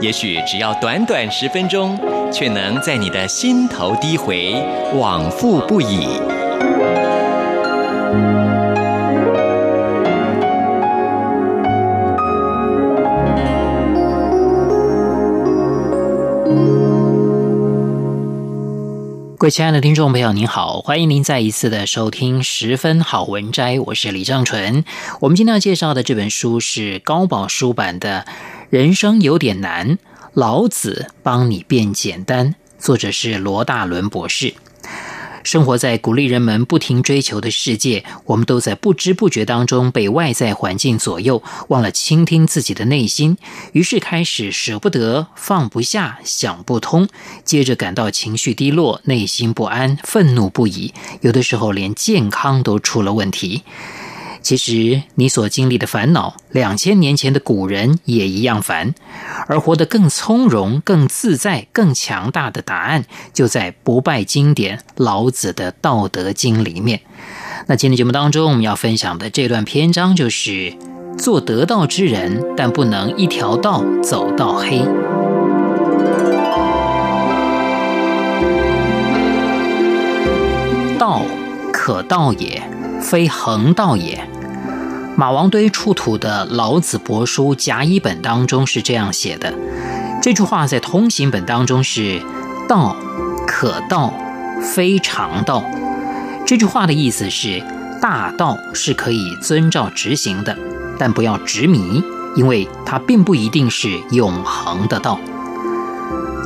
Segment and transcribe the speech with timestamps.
[0.00, 1.98] 也许只要短短十分钟，
[2.32, 4.54] 却能在你的心头低回，
[4.94, 6.08] 往复不已。
[19.36, 24.82] 各位亲爱的听众朋友，您好，欢迎您再一次的收听《十分好文摘》，我是李正纯。
[25.20, 28.24] 我们今天要介绍的这本书是高宝书版的
[28.70, 29.96] 《人生有点难》，
[30.32, 34.54] 老子帮你变简单，作者是罗大伦博士。
[35.42, 43.38] 生活在鼓励人们不停追求的世界，我们都在不知不觉当中被外在环境左右，忘了倾听自己的内心，
[43.72, 47.08] 于是开始舍不得、放不下、想不通，
[47.44, 53.64] 接着感到情绪低落、内心不安、愤怒不已，有的时候连健康都出了问题。
[54.42, 58.94] 其实，你所经历的烦恼，两千年前的古人也一样烦，
[59.46, 67.00] 而活得更从容、更自在、更强大的答案，就在不败经典老子的《道德经》里面。
[67.66, 70.74] 那今天节目当中，我们要分享的这段篇章就是：
[71.18, 74.80] 做得道之人，但不能一条道走到黑。
[80.98, 81.22] 道，
[81.72, 82.62] 可道也，
[83.00, 84.28] 非恒道也。
[85.20, 89.52] 马王堆出土的老子帛书甲乙本当中是这样写的，
[90.22, 92.22] 这句话在通行本当中是
[92.66, 92.96] “道
[93.46, 94.14] 可道，
[94.62, 95.62] 非常道”。
[96.46, 97.62] 这句话的意思是，
[98.00, 100.56] 大道是可以遵照执行的，
[100.98, 102.02] 但不要执迷，
[102.34, 105.20] 因为它并不一定是永恒的道。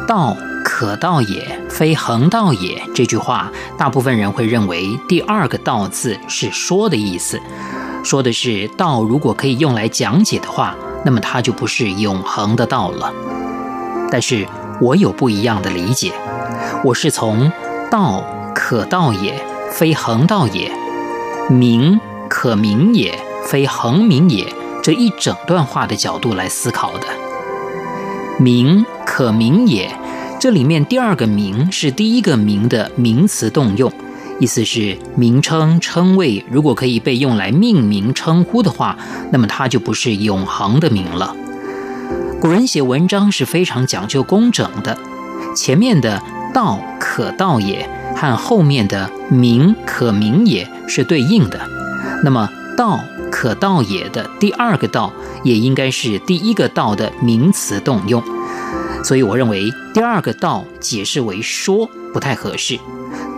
[0.09, 2.83] 道可道也，非恒道也。
[2.93, 7.41] 这句话，大部分人会认为第二个“道”字是说的意思。
[8.05, 10.77] 说的是道，如果可以用来讲解的话，
[11.07, 13.11] 那么它就不是永恒的道了。
[14.11, 14.47] 但是
[14.79, 16.13] 我有不一样的理解，
[16.85, 17.51] 我是从
[17.91, 18.23] “道
[18.55, 19.43] 可道也，
[19.73, 20.71] 非恒道也；
[21.51, 21.99] 名
[22.29, 27.07] 可名也，非恒名也”这一整段话的角度来思考的。
[28.39, 29.91] 名可名也，
[30.39, 33.91] 这里面第二个“名”是第一个“名”的名词动用。
[34.45, 38.99] 意思是名称称谓，如果可以被用来命名称呼的话，
[39.33, 41.35] 那么它就不是永恒的名了。
[42.43, 44.99] 古人写文章是非常讲究工整的，
[45.57, 46.23] 前面的
[46.53, 51.59] “道可道也”和后面的“名可名也”是对应的。
[52.23, 53.01] 那么“道
[53.33, 55.11] 可道也”的第二个“道”
[55.43, 58.23] 也应该是第一个“道”的名词动用。
[59.03, 62.79] 所以我认为第二个“道”解释为说不太合适。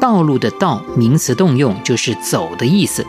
[0.00, 3.04] 道路的“道”名词动用就是走的意思，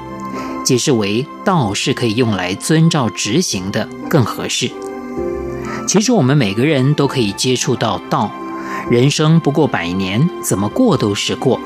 [0.64, 4.72] 解释为道是可以用来遵照执行的更合适。
[5.88, 8.32] 其实我们每个人都可以接触到道，
[8.90, 11.60] 人生不过百年，怎么过都是过。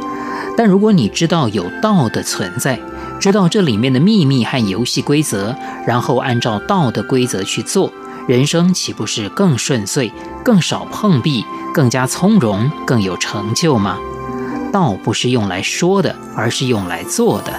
[0.57, 2.79] 但如果你知道有道的存在，
[3.19, 5.55] 知道这里面的秘密和游戏规则，
[5.87, 7.91] 然后按照道的规则去做，
[8.27, 10.11] 人生岂不是更顺遂、
[10.43, 13.97] 更少碰壁、更加从容、更有成就吗？
[14.71, 17.53] 道不是用来说的，而是用来做的。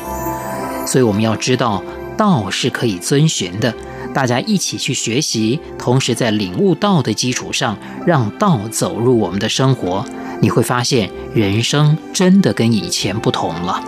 [0.87, 1.83] 所以我们要知道，
[2.17, 3.73] 道是可以遵循的。
[4.15, 10.05] 大家一起去学习，同时在领悟道的基础上，让道走入我们的生活，
[10.41, 13.83] 你会发现人生真的跟以前不同了。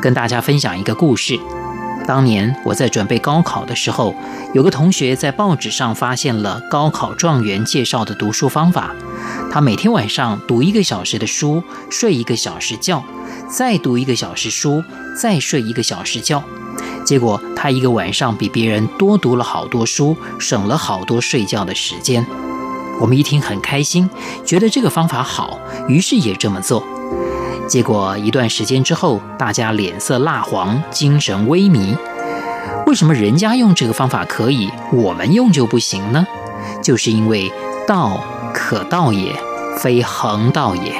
[0.00, 1.38] 跟大家分享一个故事。
[2.08, 4.14] 当年我在准备高考的时候，
[4.54, 8.94] 有个同学在报纸上发现了高考状元介绍的读书方法。
[9.52, 13.04] 他每天晚上读一个小时的书，睡一个小时觉，
[13.46, 14.82] 再读一个小时书，
[15.20, 16.42] 再睡一个小时觉。
[17.04, 22.24] 结果他一个晚上比别人多读了好多书，省了好多睡觉的时间。
[23.02, 24.08] 我们一听很开心，
[24.46, 25.58] 觉得这个方法好，
[25.88, 26.82] 于是也这么做。
[27.68, 31.94] 结果一段时间之后，大家脸色蜡黄，精神萎靡。
[32.86, 36.26] 为什么人家用这个方法可以，我们用就不行呢？
[36.82, 37.52] 就是因为
[37.86, 38.24] 道
[38.54, 39.36] 可道也，
[39.78, 40.94] 非恒道也。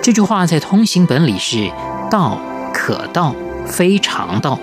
[0.00, 1.68] 这句话在通行本里是
[2.08, 2.40] 道
[2.72, 3.34] 可道，
[3.66, 4.60] 非常道。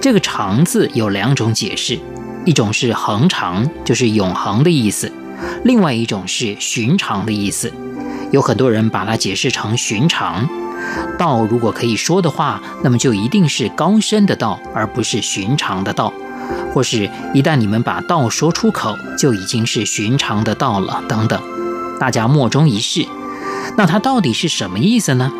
[0.00, 1.98] 这个常字有两种解释，
[2.44, 5.08] 一种是恒常，就是永恒的意思；
[5.64, 7.72] 另外一种是寻常的意思。
[8.34, 10.48] 有很多人把它解释成寻常。
[11.16, 16.12] 道如果可以说的话，那么就一定是高深的道，而不是寻常的道。
[16.72, 21.00] 或是，一旦你们把道说出口，就已经是寻常的道了。
[21.08, 21.40] 等等，
[22.00, 23.06] 大家莫衷一是。
[23.76, 25.30] 那它到底是什么意思呢？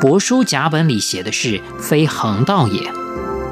[0.00, 2.90] 帛书甲本里写的是“非恒道也”，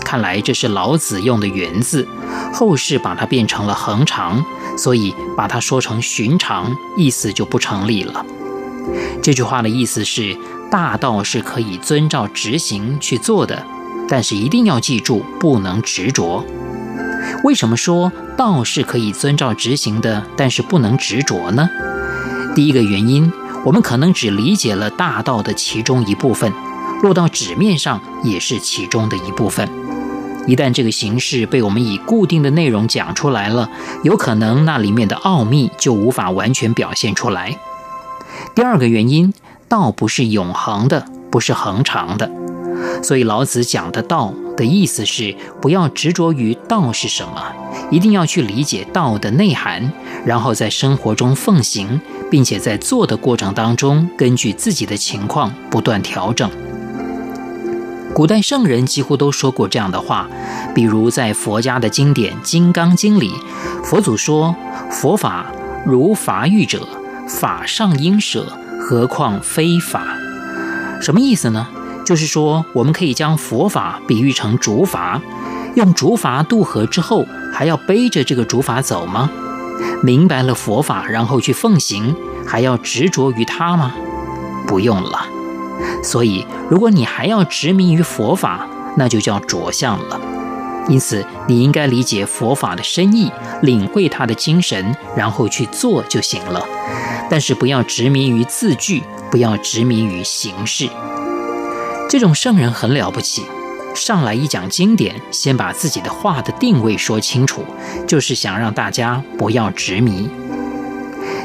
[0.03, 2.08] 看来这是老子用的原字，
[2.55, 4.43] 后世把它变成了恒常，
[4.79, 8.25] 所以把它说成寻常，意思就不成立了。
[9.22, 10.36] 这句话的意思是，
[10.70, 13.64] 大道是可以遵照执行去做的，
[14.08, 16.44] 但是一定要记住，不能执着。
[17.42, 21.68] 为什么说道是可以遵照执行的，但是不能执着呢？
[22.54, 23.30] 第一个原因，
[23.64, 26.52] 我们可能只理解了大道的其中一部分，
[27.02, 29.68] 落到纸面上也是其中的一部分。
[30.46, 33.68] 一旦这个形式被我们以固定的内容讲出来了，
[34.04, 37.58] 有可能那里面的奥秘就无法完全表现出来。
[38.54, 39.32] 第二个原因，
[39.68, 42.30] 道不是永恒的，不是恒常的，
[43.02, 47.52] 所以老子讲的道的意思是，不要执着于道是什么，
[47.90, 49.92] 一定要去理解道的内涵，
[50.24, 52.00] 然后在生活中奉行，
[52.30, 56.50] 并且在做的过程当中，根据自己的情况不断调整。
[58.14, 60.26] 古代圣人几乎都说过这样的话，
[60.74, 63.30] 比如在佛家的经典《金刚经》里，
[63.84, 64.56] 佛祖说
[64.90, 65.44] ：“佛法
[65.84, 66.88] 如筏喻者。”
[67.28, 68.46] 法上应舍，
[68.81, 70.17] 何况非法？
[71.00, 71.67] 什么意思呢？
[72.05, 75.20] 就是说，我们可以将佛法比喻成竹筏，
[75.75, 79.28] 用竹筏渡河之后，还要背着这个竹筏走吗？
[80.02, 82.14] 明白了佛法，然后去奉行，
[82.46, 83.93] 还要执着于它吗？
[84.67, 85.26] 不用了。
[86.02, 90.20] 所以，如果你还要执迷于佛法，那就叫着相了。
[90.88, 93.32] 因此，你应该理解佛法的深意，
[93.62, 96.64] 领会它的精神，然后去做就行了。
[97.28, 100.88] 但是不要执迷于字句，不要执迷于形式。
[102.08, 103.43] 这种圣人很了不起，
[103.94, 107.64] 上来一讲经典，先把自己的话的定位说清楚，
[108.06, 110.28] 就是想让大家不要执迷。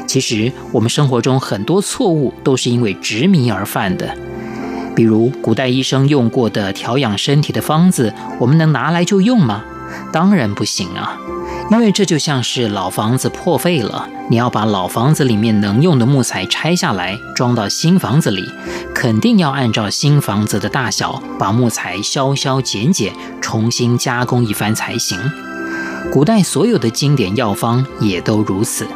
[0.06, 4.16] 其实我们生活中很多错误都是因为执迷而犯的，
[4.94, 9.64] 比如古代医生用过的调养身体的方子，我们能拿来就用吗？
[10.12, 11.18] 当然不行啊。
[11.70, 18.44] 因为这就像是老房子破废了，你要把老房子里面能用的木材拆下来装到新房子里，
[18.94, 25.18] 肯定要按照新房子的大小把木材削削减减，重新加工一番才行。
[26.12, 28.86] 古代所有的经典药方也都如此。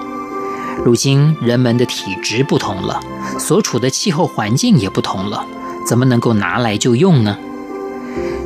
[0.84, 3.00] 如今人们的体质不同了，
[3.38, 5.46] 所处的气候环境也不同了，
[5.86, 7.38] 怎么能够拿来就用呢？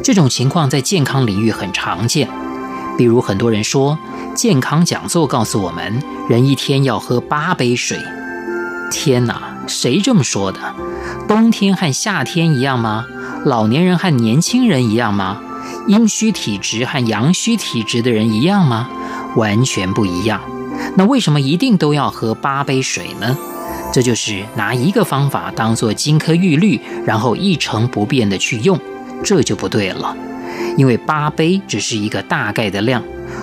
[0.02, 2.28] 这种情况在健康领域很常见，
[2.96, 3.98] 比如很多人说。
[4.32, 7.98] 健康讲座告诉我们，人一天要喝八杯水。
[8.90, 10.58] 天哪，谁这么说的？
[11.28, 13.04] 冬天和夏天一样吗？
[13.44, 15.42] 老年人和年轻人一样吗？
[15.88, 18.88] 阴虚体质和阳虚体质的人一样吗？
[19.36, 20.40] 完全不一样。
[20.96, 23.36] 那为什么一定都要喝八杯水呢？
[23.92, 28.78] 这就是拿一个方法当做金科玉律，然后一成不变的去用，
[29.22, 30.16] 这就不对了。
[30.76, 33.02] 因为八杯只是一个大概的量。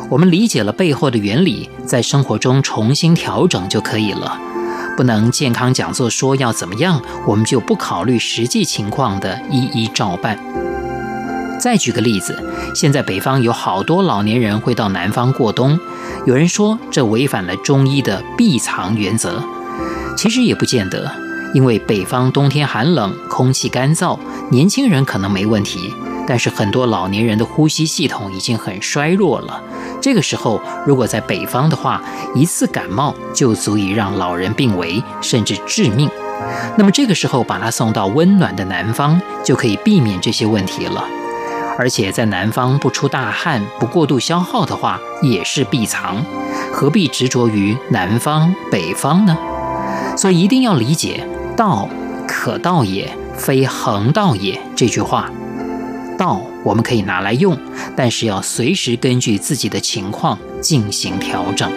[0.09, 4.39] 我们理解了背后的原理，在生活中重新调整就可以了。
[4.95, 10.37] 不能健康讲座说要怎么样，我们就不考虑实际情况的一一照办。
[11.59, 12.41] 再举个例子，
[12.73, 15.79] 现在北方有好多老年人会到南方过冬，
[16.25, 19.43] 有人说这违反了中医的避藏原则，
[20.15, 21.11] 其实也不见得，
[21.53, 24.17] 因为北方冬天寒冷，空气干燥，
[24.49, 25.93] 年轻人可能没问题。
[26.29, 29.61] 但是很多老年人的呼吸系统已经很衰弱了，
[30.01, 32.01] 这个时候如果在北方的话，
[32.35, 36.09] 一次感冒就足以让老人病危，甚至致命。
[36.77, 41.05] 那么这个时候把他送到温暖的南方，就可以避免这些问题了。
[41.79, 46.21] 而且在南方不出大汗、不过度消耗的话，也是避藏，
[46.73, 49.37] 何必执着于南方、北方呢？
[50.17, 51.25] 所以一定要理解
[51.57, 51.89] “道
[52.27, 55.31] 可道也，非恒道也”这句话。
[56.15, 57.57] 道我们可以拿来用，
[57.95, 61.67] 但是要随时根据自己的情况进行调整。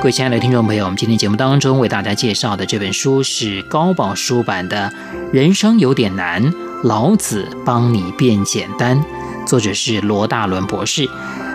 [0.00, 4.92] 各位亲爱的听众朋友，我们今天节目当中为大家介绍的这本书是高宝书版的
[5.32, 6.52] 《人生有点难，
[6.82, 8.98] 老子帮你变简单》，
[9.46, 11.08] 作者是罗大伦博士。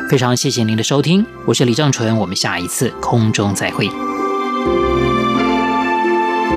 [0.10, 3.89] 非常谢谢您的收听，我是李正淳，我们下一次空中再会。